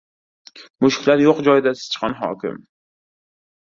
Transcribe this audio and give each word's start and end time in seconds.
•Mushuklar 0.85 1.23
yo‘q 1.25 1.43
joyda 1.51 1.77
sichqon 1.85 2.19
hokim. 2.25 2.61